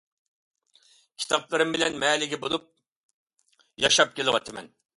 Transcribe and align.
كىتابلىرىم 1.23 1.75
بىلەن 1.75 1.99
مەلىكە 2.05 2.41
بولۇپ 2.47 2.67
ياشاپ 3.87 4.19
كېلىۋاتىمەن. 4.21 4.75